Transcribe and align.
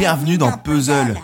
Bienvenue 0.00 0.38
dans 0.38 0.52
Puzzle. 0.52 1.14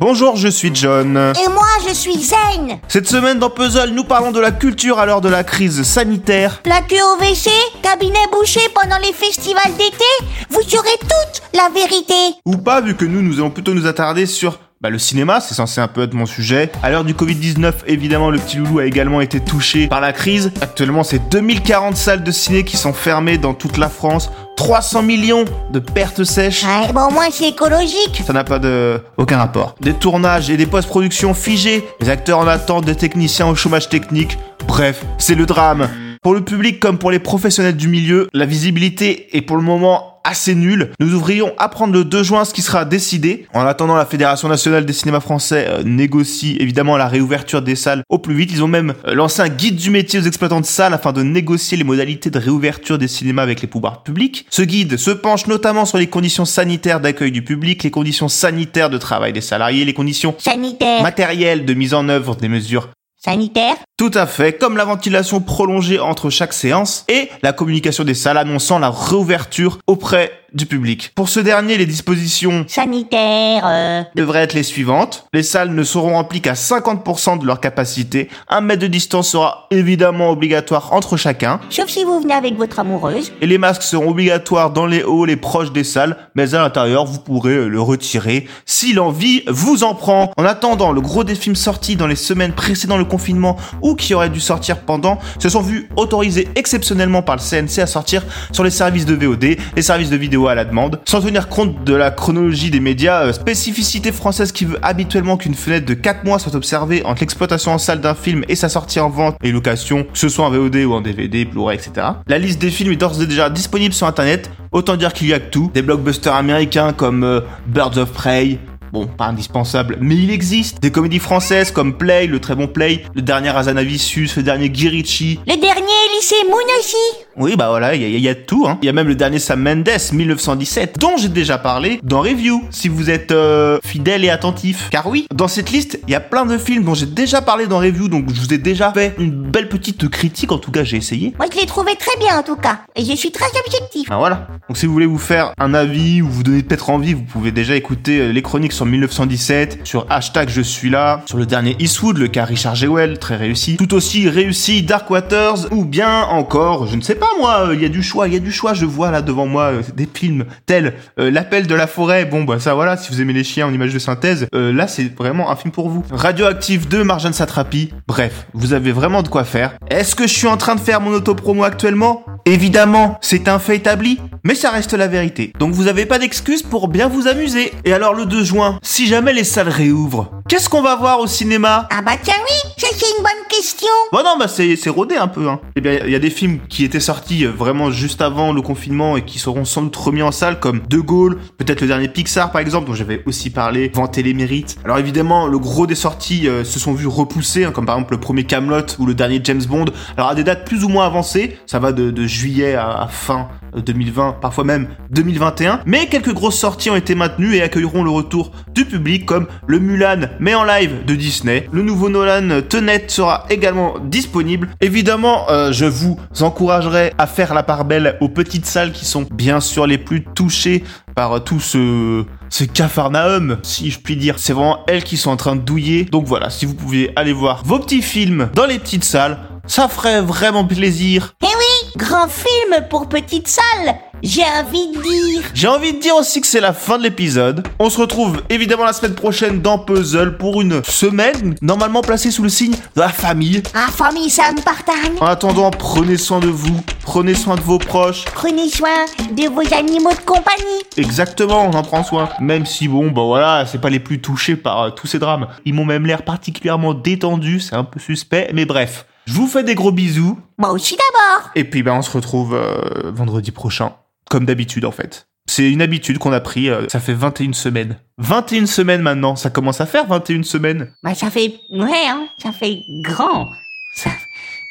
Bonjour, 0.00 0.34
je 0.34 0.48
suis 0.48 0.74
John. 0.74 1.16
Et 1.16 1.48
moi, 1.48 1.68
je 1.86 1.94
suis 1.94 2.16
Zen. 2.16 2.80
Cette 2.88 3.06
semaine 3.06 3.38
dans 3.38 3.50
Puzzle, 3.50 3.90
nous 3.90 4.02
parlons 4.02 4.32
de 4.32 4.40
la 4.40 4.50
culture 4.50 4.98
à 4.98 5.06
l'heure 5.06 5.20
de 5.20 5.28
la 5.28 5.44
crise 5.44 5.84
sanitaire. 5.84 6.60
La 6.66 6.80
queue 6.80 6.96
au 6.96 7.22
WC, 7.22 7.50
cabinet 7.82 8.18
bouché 8.32 8.58
pendant 8.74 8.98
les 8.98 9.12
festivals 9.12 9.76
d'été, 9.78 10.04
vous 10.48 10.62
saurez 10.62 10.98
toute 10.98 11.42
la 11.54 11.68
vérité. 11.68 12.34
Ou 12.44 12.56
pas, 12.56 12.80
vu 12.80 12.96
que 12.96 13.04
nous, 13.04 13.22
nous 13.22 13.38
allons 13.38 13.50
plutôt 13.50 13.72
nous 13.72 13.86
attarder 13.86 14.26
sur 14.26 14.58
bah, 14.82 14.88
le 14.88 14.98
cinéma, 14.98 15.42
c'est 15.42 15.54
censé 15.54 15.82
un 15.82 15.88
peu 15.88 16.04
être 16.04 16.14
mon 16.14 16.24
sujet. 16.24 16.72
À 16.82 16.90
l'heure 16.90 17.04
du 17.04 17.12
Covid-19, 17.12 17.84
évidemment, 17.86 18.30
le 18.30 18.38
petit 18.38 18.56
loulou 18.56 18.78
a 18.78 18.86
également 18.86 19.20
été 19.20 19.38
touché 19.38 19.88
par 19.88 20.00
la 20.00 20.14
crise. 20.14 20.52
Actuellement, 20.62 21.02
c'est 21.02 21.28
2040 21.28 21.96
salles 21.96 22.24
de 22.24 22.30
ciné 22.32 22.64
qui 22.64 22.78
sont 22.78 22.94
fermées 22.94 23.36
dans 23.36 23.52
toute 23.52 23.76
la 23.76 23.90
France. 23.90 24.30
300 24.56 25.02
millions 25.02 25.44
de 25.70 25.80
pertes 25.80 26.24
sèches. 26.24 26.64
Ouais, 26.64 26.92
bon, 26.94 27.08
au 27.08 27.10
moins, 27.10 27.26
c'est 27.30 27.48
écologique. 27.48 28.22
Ça 28.26 28.32
n'a 28.32 28.42
pas 28.42 28.58
de 28.58 29.02
aucun 29.18 29.36
rapport. 29.36 29.74
Des 29.82 29.92
tournages 29.92 30.48
et 30.48 30.56
des 30.56 30.66
post-productions 30.66 31.34
figés. 31.34 31.84
Les 32.00 32.08
acteurs 32.08 32.38
en 32.38 32.46
attente, 32.46 32.86
des 32.86 32.94
techniciens 32.96 33.48
au 33.48 33.54
chômage 33.54 33.90
technique. 33.90 34.38
Bref, 34.66 35.04
c'est 35.18 35.34
le 35.34 35.44
drame. 35.44 35.90
Pour 36.22 36.34
le 36.34 36.42
public 36.42 36.80
comme 36.80 36.98
pour 36.98 37.10
les 37.10 37.18
professionnels 37.18 37.76
du 37.76 37.88
milieu, 37.88 38.28
la 38.32 38.46
visibilité 38.46 39.36
est 39.36 39.42
pour 39.42 39.56
le 39.56 39.62
moment 39.62 40.09
assez 40.30 40.54
nulle. 40.54 40.92
Nous 41.00 41.14
ouvrions 41.14 41.52
à 41.58 41.68
prendre 41.68 41.92
le 41.92 42.04
2 42.04 42.22
juin 42.22 42.44
ce 42.44 42.54
qui 42.54 42.62
sera 42.62 42.84
décidé. 42.84 43.46
En 43.52 43.62
attendant, 43.66 43.96
la 43.96 44.06
Fédération 44.06 44.48
nationale 44.48 44.86
des 44.86 44.92
cinémas 44.92 45.20
français 45.20 45.66
euh, 45.68 45.82
négocie 45.82 46.56
évidemment 46.60 46.96
la 46.96 47.08
réouverture 47.08 47.62
des 47.62 47.74
salles 47.74 48.02
au 48.08 48.18
plus 48.18 48.34
vite. 48.34 48.50
Ils 48.52 48.62
ont 48.62 48.68
même 48.68 48.94
euh, 49.06 49.14
lancé 49.14 49.42
un 49.42 49.48
guide 49.48 49.76
du 49.76 49.90
métier 49.90 50.20
aux 50.20 50.22
exploitants 50.22 50.60
de 50.60 50.66
salles 50.66 50.94
afin 50.94 51.12
de 51.12 51.22
négocier 51.22 51.76
les 51.76 51.84
modalités 51.84 52.30
de 52.30 52.38
réouverture 52.38 52.96
des 52.96 53.08
cinémas 53.08 53.42
avec 53.42 53.60
les 53.60 53.66
pouvoirs 53.66 54.02
publics. 54.04 54.46
Ce 54.50 54.62
guide 54.62 54.96
se 54.96 55.10
penche 55.10 55.48
notamment 55.48 55.84
sur 55.84 55.98
les 55.98 56.06
conditions 56.06 56.44
sanitaires 56.44 57.00
d'accueil 57.00 57.32
du 57.32 57.42
public, 57.42 57.82
les 57.82 57.90
conditions 57.90 58.28
sanitaires 58.28 58.90
de 58.90 58.98
travail 58.98 59.32
des 59.32 59.40
salariés, 59.40 59.84
les 59.84 59.94
conditions 59.94 60.34
Sanitaire. 60.38 61.02
matérielles 61.02 61.64
de 61.64 61.74
mise 61.74 61.92
en 61.94 62.08
œuvre 62.08 62.36
des 62.36 62.48
mesures 62.48 62.88
Sanitaire? 63.22 63.76
tout 63.98 64.10
à 64.14 64.26
fait, 64.26 64.56
comme 64.56 64.78
la 64.78 64.86
ventilation 64.86 65.40
prolongée 65.42 65.98
entre 65.98 66.30
chaque 66.30 66.54
séance 66.54 67.04
et 67.08 67.28
la 67.42 67.52
communication 67.52 68.02
des 68.02 68.14
salles 68.14 68.38
annonçant 68.38 68.78
la 68.78 68.88
réouverture 68.88 69.78
auprès 69.86 70.32
du 70.52 70.66
public. 70.66 71.12
Pour 71.14 71.28
ce 71.28 71.40
dernier, 71.40 71.76
les 71.78 71.86
dispositions 71.86 72.64
Sanitaire. 72.68 73.62
Euh... 73.64 74.02
devraient 74.14 74.42
être 74.42 74.54
les 74.54 74.62
suivantes. 74.62 75.26
Les 75.32 75.42
salles 75.42 75.74
ne 75.74 75.82
seront 75.84 76.14
remplies 76.14 76.40
qu'à 76.40 76.54
50% 76.54 77.38
de 77.38 77.46
leur 77.46 77.60
capacité. 77.60 78.28
Un 78.48 78.60
mètre 78.60 78.82
de 78.82 78.86
distance 78.86 79.30
sera 79.30 79.68
évidemment 79.70 80.30
obligatoire 80.30 80.92
entre 80.92 81.16
chacun. 81.16 81.60
Sauf 81.70 81.88
si 81.88 82.04
vous 82.04 82.20
venez 82.20 82.34
avec 82.34 82.56
votre 82.56 82.78
amoureuse. 82.78 83.32
Et 83.40 83.46
les 83.46 83.58
masques 83.58 83.82
seront 83.82 84.10
obligatoires 84.10 84.70
dans 84.70 84.86
les 84.86 85.02
halls 85.02 85.20
les 85.26 85.36
proches 85.36 85.72
des 85.72 85.84
salles, 85.84 86.16
mais 86.34 86.54
à 86.54 86.60
l'intérieur, 86.60 87.04
vous 87.04 87.18
pourrez 87.18 87.68
le 87.68 87.80
retirer 87.80 88.46
si 88.66 88.92
l'envie 88.92 89.42
vous 89.46 89.84
en 89.84 89.94
prend. 89.94 90.32
En 90.36 90.44
attendant, 90.44 90.92
le 90.92 91.00
gros 91.00 91.24
des 91.24 91.34
films 91.34 91.56
sortis 91.56 91.96
dans 91.96 92.06
les 92.06 92.16
semaines 92.16 92.52
précédant 92.52 92.96
le 92.96 93.04
confinement 93.04 93.56
ou 93.82 93.94
qui 93.94 94.14
auraient 94.14 94.30
dû 94.30 94.40
sortir 94.40 94.80
pendant 94.80 95.18
se 95.38 95.48
sont 95.48 95.62
vus 95.62 95.88
autorisés 95.96 96.48
exceptionnellement 96.54 97.22
par 97.22 97.36
le 97.36 97.42
CNC 97.42 97.80
à 97.80 97.86
sortir 97.86 98.24
sur 98.52 98.64
les 98.64 98.70
services 98.70 99.06
de 99.06 99.14
VOD, 99.14 99.56
les 99.76 99.82
services 99.82 100.10
de 100.10 100.16
vidéo 100.16 100.39
à 100.48 100.54
la 100.54 100.64
demande, 100.64 101.00
sans 101.04 101.20
tenir 101.20 101.48
compte 101.48 101.84
de 101.84 101.94
la 101.94 102.10
chronologie 102.10 102.70
des 102.70 102.80
médias, 102.80 103.24
euh, 103.24 103.32
spécificité 103.32 104.12
française 104.12 104.52
qui 104.52 104.64
veut 104.64 104.78
habituellement 104.82 105.36
qu'une 105.36 105.54
fenêtre 105.54 105.86
de 105.86 105.94
4 105.94 106.24
mois 106.24 106.38
soit 106.38 106.54
observée 106.54 107.04
entre 107.04 107.20
l'exploitation 107.20 107.72
en 107.72 107.78
salle 107.78 108.00
d'un 108.00 108.14
film 108.14 108.44
et 108.48 108.56
sa 108.56 108.68
sortie 108.68 109.00
en 109.00 109.10
vente 109.10 109.36
et 109.42 109.52
location, 109.52 110.04
que 110.04 110.18
ce 110.18 110.28
soit 110.28 110.46
en 110.46 110.50
VOD 110.50 110.76
ou 110.76 110.92
en 110.92 111.00
DVD, 111.00 111.44
Blu-ray, 111.44 111.76
etc. 111.76 112.06
La 112.26 112.38
liste 112.38 112.60
des 112.60 112.70
films 112.70 112.92
est 112.92 112.96
d'ores 112.96 113.20
et 113.20 113.26
déjà 113.26 113.50
disponible 113.50 113.94
sur 113.94 114.06
internet, 114.06 114.50
autant 114.72 114.96
dire 114.96 115.12
qu'il 115.12 115.28
y 115.28 115.34
a 115.34 115.40
que 115.40 115.50
tout. 115.50 115.70
Des 115.74 115.82
blockbusters 115.82 116.34
américains 116.34 116.92
comme 116.92 117.24
euh, 117.24 117.40
Birds 117.66 117.98
of 117.98 118.12
Prey, 118.12 118.58
Bon, 118.92 119.06
pas 119.06 119.26
indispensable, 119.26 119.96
mais 120.00 120.16
il 120.16 120.30
existe. 120.30 120.80
Des 120.82 120.90
comédies 120.90 121.18
françaises 121.18 121.70
comme 121.70 121.96
Play, 121.96 122.26
le 122.26 122.40
très 122.40 122.54
bon 122.56 122.66
Play, 122.66 123.04
le 123.14 123.22
dernier 123.22 123.50
Azanavicius, 123.56 124.36
le 124.36 124.42
dernier 124.42 124.68
Guy 124.70 124.88
Ritchie. 124.88 125.38
Le 125.46 125.56
dernier 125.60 125.92
lycée 126.16 126.34
Moon 126.48 126.56
aussi. 126.78 126.96
Oui, 127.36 127.54
bah 127.56 127.68
voilà, 127.68 127.94
il 127.94 128.02
y, 128.02 128.04
a- 128.04 128.08
il 128.08 128.18
y 128.20 128.28
a 128.28 128.34
de 128.34 128.40
tout. 128.40 128.66
Hein. 128.68 128.78
Il 128.82 128.86
y 128.86 128.88
a 128.88 128.92
même 128.92 129.06
le 129.08 129.14
dernier 129.14 129.38
Sam 129.38 129.62
Mendes, 129.62 129.88
1917, 130.12 130.98
dont 130.98 131.16
j'ai 131.16 131.28
déjà 131.28 131.56
parlé 131.58 132.00
dans 132.02 132.20
Review, 132.20 132.62
si 132.70 132.88
vous 132.88 133.10
êtes 133.10 133.30
euh, 133.30 133.78
fidèle 133.84 134.24
et 134.24 134.30
attentif. 134.30 134.88
Car 134.90 135.06
oui, 135.06 135.26
dans 135.34 135.48
cette 135.48 135.70
liste, 135.70 136.00
il 136.06 136.12
y 136.12 136.14
a 136.14 136.20
plein 136.20 136.44
de 136.44 136.58
films 136.58 136.84
dont 136.84 136.94
j'ai 136.94 137.06
déjà 137.06 137.40
parlé 137.40 137.66
dans 137.66 137.78
Review, 137.78 138.08
donc 138.08 138.26
je 138.34 138.40
vous 138.40 138.52
ai 138.52 138.58
déjà 138.58 138.92
fait 138.92 139.14
une 139.18 139.30
belle 139.30 139.68
petite 139.68 140.08
critique, 140.08 140.52
en 140.52 140.58
tout 140.58 140.70
cas 140.70 140.84
j'ai 140.84 140.96
essayé. 140.96 141.32
Moi, 141.38 141.46
je 141.52 141.58
l'ai 141.60 141.66
trouvé 141.66 141.92
très 141.96 142.16
bien, 142.18 142.38
en 142.38 142.42
tout 142.42 142.56
cas. 142.56 142.80
Et 142.96 143.04
je 143.04 143.14
suis 143.14 143.30
très 143.30 143.46
objectif. 143.64 144.08
Ah, 144.10 144.18
voilà. 144.18 144.48
Donc 144.68 144.76
si 144.76 144.86
vous 144.86 144.92
voulez 144.92 145.06
vous 145.06 145.18
faire 145.18 145.52
un 145.58 145.72
avis 145.74 146.22
ou 146.22 146.28
vous 146.28 146.42
donner 146.42 146.62
peut-être 146.62 146.90
envie, 146.90 147.14
vous 147.14 147.22
pouvez 147.22 147.52
déjà 147.52 147.74
écouter 147.76 148.18
euh, 148.20 148.32
les 148.32 148.42
chroniques 148.42 148.72
sur 148.72 148.79
1917, 148.86 149.80
sur 149.84 150.06
hashtag 150.10 150.48
je 150.48 150.60
suis 150.60 150.90
là, 150.90 151.22
sur 151.26 151.38
le 151.38 151.46
dernier 151.46 151.76
Eastwood, 151.78 152.18
le 152.18 152.28
cas 152.28 152.44
Richard 152.44 152.74
Jewell, 152.74 153.18
très 153.18 153.36
réussi. 153.36 153.76
Tout 153.76 153.94
aussi 153.94 154.28
réussi 154.28 154.82
Dark 154.82 155.10
Waters, 155.10 155.72
ou 155.72 155.84
bien 155.84 156.22
encore, 156.22 156.86
je 156.86 156.96
ne 156.96 157.00
sais 157.00 157.14
pas 157.14 157.28
moi, 157.38 157.68
euh, 157.68 157.74
il 157.74 157.82
y 157.82 157.84
a 157.84 157.88
du 157.88 158.02
choix, 158.02 158.28
il 158.28 158.34
y 158.34 158.36
a 158.36 158.40
du 158.40 158.52
choix, 158.52 158.74
je 158.74 158.86
vois 158.86 159.10
là 159.10 159.22
devant 159.22 159.46
moi 159.46 159.64
euh, 159.64 159.82
des 159.94 160.08
films 160.12 160.44
tels 160.66 160.94
euh, 161.18 161.30
L'appel 161.30 161.66
de 161.66 161.74
la 161.74 161.86
forêt, 161.86 162.24
bon 162.24 162.44
bah 162.44 162.58
ça 162.58 162.74
voilà, 162.74 162.96
si 162.96 163.10
vous 163.10 163.20
aimez 163.20 163.32
les 163.32 163.44
chiens 163.44 163.66
en 163.66 163.72
image 163.72 163.92
de 163.92 163.98
synthèse, 163.98 164.46
là 164.52 164.88
c'est 164.88 165.14
vraiment 165.16 165.50
un 165.50 165.56
film 165.56 165.72
pour 165.72 165.88
vous. 165.88 166.04
Radioactive 166.10 166.88
2, 166.88 167.04
Marjane 167.04 167.32
Satrapi, 167.32 167.92
bref, 168.06 168.46
vous 168.54 168.72
avez 168.72 168.92
vraiment 168.92 169.22
de 169.22 169.28
quoi 169.28 169.44
faire. 169.44 169.72
Est-ce 169.90 170.14
que 170.14 170.26
je 170.26 170.32
suis 170.32 170.46
en 170.46 170.56
train 170.56 170.74
de 170.74 170.80
faire 170.80 171.00
mon 171.00 171.12
autopromo 171.12 171.64
actuellement? 171.64 172.24
Évidemment, 172.46 173.18
c'est 173.20 173.48
un 173.48 173.58
fait 173.58 173.76
établi, 173.76 174.18
mais 174.44 174.54
ça 174.54 174.70
reste 174.70 174.92
la 174.94 175.06
vérité. 175.06 175.52
Donc 175.58 175.72
vous 175.72 175.88
avez 175.88 176.06
pas 176.06 176.18
d'excuses 176.18 176.62
pour 176.62 176.88
bien 176.88 177.08
vous 177.08 177.28
amuser. 177.28 177.72
Et 177.84 177.92
alors 177.92 178.14
le 178.14 178.26
2 178.26 178.44
juin, 178.44 178.78
si 178.82 179.06
jamais 179.06 179.32
les 179.32 179.44
salles 179.44 179.68
réouvrent, 179.68 180.30
qu'est-ce 180.48 180.68
qu'on 180.68 180.82
va 180.82 180.96
voir 180.96 181.20
au 181.20 181.26
cinéma? 181.26 181.88
Ah 181.90 182.02
bah 182.02 182.12
tiens, 182.22 182.34
oui, 182.38 182.70
ça 182.78 182.88
c'est 182.92 183.06
une 183.16 183.22
bonne 183.22 183.46
question. 183.48 183.88
Bon 184.12 184.22
non, 184.24 184.36
bah 184.38 184.48
c'est 184.48 184.76
c'est 184.76 184.90
rodé 184.90 185.16
un 185.16 185.28
peu. 185.28 185.48
Hein. 185.48 185.60
Eh 185.76 185.80
bien, 185.80 186.00
il 186.04 186.10
y 186.10 186.14
a 186.14 186.18
des 186.18 186.30
films 186.30 186.60
qui 186.68 186.84
étaient 186.84 187.00
sortis 187.00 187.44
euh, 187.44 187.50
vraiment 187.50 187.90
juste 187.90 188.22
avant 188.22 188.52
le 188.52 188.62
confinement 188.62 189.16
et 189.16 189.24
qui 189.24 189.38
seront 189.38 189.64
sans 189.64 189.82
doute 189.82 189.96
remis 189.96 190.22
en 190.22 190.32
salle, 190.32 190.60
comme 190.60 190.80
De 190.88 190.98
Gaulle, 190.98 191.38
peut-être 191.58 191.80
le 191.80 191.86
dernier 191.86 192.08
Pixar 192.08 192.52
par 192.52 192.60
exemple, 192.60 192.86
dont 192.86 192.94
j'avais 192.94 193.22
aussi 193.26 193.50
parlé, 193.50 193.90
vanter 193.94 194.22
les 194.22 194.34
mérites. 194.34 194.76
Alors 194.84 194.98
évidemment, 194.98 195.46
le 195.46 195.58
gros 195.58 195.86
des 195.86 195.94
sorties 195.94 196.48
euh, 196.48 196.64
se 196.64 196.78
sont 196.78 196.92
vus 196.92 197.06
repoussés, 197.06 197.64
hein, 197.64 197.72
comme 197.72 197.86
par 197.86 197.96
exemple 197.96 198.14
le 198.14 198.20
premier 198.20 198.44
Camelot 198.44 198.86
ou 198.98 199.06
le 199.06 199.14
dernier 199.14 199.40
James 199.44 199.62
Bond. 199.68 199.86
Alors 200.16 200.30
à 200.30 200.34
des 200.34 200.44
dates 200.44 200.64
plus 200.64 200.84
ou 200.84 200.88
moins 200.88 201.06
avancées, 201.06 201.58
ça 201.66 201.78
va 201.78 201.92
de, 201.92 202.10
de 202.10 202.26
juillet 202.26 202.74
à, 202.74 203.02
à 203.02 203.08
fin 203.08 203.48
2020, 203.76 204.36
parfois 204.40 204.64
même 204.64 204.88
2021. 205.10 205.80
Mais 205.86 206.06
quelques 206.06 206.32
grosses 206.32 206.58
sorties 206.58 206.90
ont 206.90 206.96
été 206.96 207.14
maintenues 207.14 207.54
et 207.54 207.62
accueilleront 207.62 208.02
le 208.02 208.10
retour 208.10 208.52
du 208.72 208.84
public, 208.84 209.26
comme 209.26 209.46
le 209.66 209.78
Mulan, 209.78 210.28
mais 210.38 210.54
en 210.54 210.64
live 210.64 211.04
de 211.06 211.14
Disney. 211.14 211.68
Le 211.72 211.82
nouveau 211.82 212.08
Nolan 212.08 212.62
Tenet 212.68 213.04
sera 213.08 213.46
également 213.50 213.94
disponible. 214.04 214.68
Évidemment, 214.80 215.50
euh, 215.50 215.72
je 215.72 215.86
vous 215.86 216.18
encouragerai 216.40 217.12
à 217.18 217.26
faire 217.26 217.54
la 217.54 217.62
part 217.62 217.84
belle 217.84 218.16
aux 218.20 218.28
petites 218.28 218.66
salles 218.66 218.92
qui 218.92 219.04
sont 219.04 219.26
bien 219.30 219.60
sûr 219.60 219.86
les 219.86 219.98
plus 219.98 220.24
touchées 220.24 220.84
par 221.14 221.42
tout 221.44 221.60
ce, 221.60 222.24
ce 222.48 222.64
cafarnaum, 222.64 223.58
si 223.62 223.90
je 223.90 223.98
puis 223.98 224.16
dire. 224.16 224.36
C'est 224.38 224.52
vraiment 224.52 224.80
elles 224.86 225.04
qui 225.04 225.16
sont 225.16 225.30
en 225.30 225.36
train 225.36 225.56
de 225.56 225.60
douiller. 225.60 226.04
Donc 226.04 226.26
voilà, 226.26 226.50
si 226.50 226.66
vous 226.66 226.74
pouviez 226.74 227.12
aller 227.16 227.32
voir 227.32 227.62
vos 227.64 227.78
petits 227.78 228.02
films 228.02 228.48
dans 228.54 228.66
les 228.66 228.78
petites 228.78 229.04
salles, 229.04 229.38
ça 229.66 229.88
ferait 229.88 230.20
vraiment 230.20 230.64
plaisir. 230.64 231.34
Eh 231.42 231.46
oui, 231.46 231.69
grand 231.96 232.28
film 232.28 232.86
pour 232.88 233.08
petite 233.08 233.48
salle, 233.48 233.96
j'ai 234.22 234.42
envie 234.42 234.88
de 234.88 235.02
dire. 235.02 235.42
J'ai 235.54 235.68
envie 235.68 235.92
de 235.92 235.98
dire 235.98 236.16
aussi 236.16 236.40
que 236.40 236.46
c'est 236.46 236.60
la 236.60 236.72
fin 236.72 236.98
de 236.98 237.02
l'épisode. 237.02 237.66
On 237.78 237.90
se 237.90 238.00
retrouve 238.00 238.42
évidemment 238.48 238.84
la 238.84 238.92
semaine 238.92 239.14
prochaine 239.14 239.60
dans 239.60 239.78
Puzzle 239.78 240.36
pour 240.36 240.60
une 240.60 240.84
semaine 240.84 241.56
normalement 241.62 242.02
placée 242.02 242.30
sous 242.30 242.42
le 242.42 242.48
signe 242.48 242.74
de 242.74 243.00
la 243.00 243.08
famille. 243.08 243.62
Ah, 243.74 243.88
famille, 243.90 244.30
ça 244.30 244.52
me 244.52 244.60
partage. 244.62 245.20
En 245.20 245.26
attendant, 245.26 245.70
prenez 245.70 246.16
soin 246.16 246.40
de 246.40 246.48
vous, 246.48 246.80
prenez 247.02 247.34
soin 247.34 247.56
de 247.56 247.62
vos 247.62 247.78
proches. 247.78 248.24
Prenez 248.26 248.68
soin 248.68 249.04
de 249.32 249.48
vos 249.48 249.74
animaux 249.74 250.12
de 250.12 250.24
compagnie. 250.24 250.82
Exactement, 250.96 251.66
on 251.66 251.72
en 251.72 251.82
prend 251.82 252.04
soin. 252.04 252.28
Même 252.40 252.66
si 252.66 252.88
bon, 252.88 253.10
bah 253.10 253.22
voilà, 253.22 253.66
c'est 253.66 253.80
pas 253.80 253.90
les 253.90 254.00
plus 254.00 254.20
touchés 254.20 254.56
par 254.56 254.82
euh, 254.82 254.90
tous 254.90 255.06
ces 255.06 255.18
drames. 255.18 255.48
Ils 255.64 255.74
m'ont 255.74 255.84
même 255.84 256.06
l'air 256.06 256.22
particulièrement 256.22 256.94
détendus, 256.94 257.60
c'est 257.60 257.76
un 257.76 257.84
peu 257.84 258.00
suspect, 258.00 258.50
mais 258.52 258.64
bref. 258.64 259.06
Je 259.30 259.36
vous 259.36 259.46
fais 259.46 259.62
des 259.62 259.76
gros 259.76 259.92
bisous. 259.92 260.36
Moi 260.58 260.72
aussi 260.72 260.96
d'abord. 260.96 261.50
Et 261.54 261.62
puis 261.62 261.84
ben 261.84 261.94
on 261.94 262.02
se 262.02 262.10
retrouve 262.10 262.52
euh, 262.52 263.12
vendredi 263.12 263.52
prochain, 263.52 263.94
comme 264.28 264.44
d'habitude 264.44 264.84
en 264.84 264.90
fait. 264.90 265.28
C'est 265.48 265.70
une 265.70 265.82
habitude 265.82 266.18
qu'on 266.18 266.32
a 266.32 266.40
pris, 266.40 266.68
euh, 266.68 266.88
ça 266.88 266.98
fait 266.98 267.14
21 267.14 267.52
semaines. 267.52 267.96
21 268.18 268.66
semaines 268.66 269.02
maintenant, 269.02 269.36
ça 269.36 269.48
commence 269.48 269.80
à 269.80 269.86
faire 269.86 270.08
21 270.08 270.42
semaines. 270.42 270.92
Bah 271.04 271.14
ça 271.14 271.30
fait... 271.30 271.60
Ouais, 271.70 272.08
hein, 272.08 272.26
ça 272.42 272.50
fait 272.50 272.80
grand. 273.04 273.46
Ça... 273.94 274.10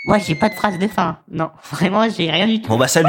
Moi, 0.06 0.18
j'ai 0.18 0.36
pas 0.36 0.50
de 0.50 0.56
phrase 0.56 0.78
de 0.78 0.88
fin. 0.90 1.20
Non, 1.32 1.52
vraiment, 1.72 2.10
j'ai 2.10 2.30
rien 2.30 2.48
du 2.48 2.62
tout. 2.62 2.68
Bon 2.68 2.78
bah 2.78 2.90
salut 2.90 3.08